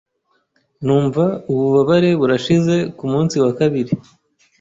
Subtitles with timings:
[0.85, 3.93] numva ububabare burashize ku munsi wa kabiri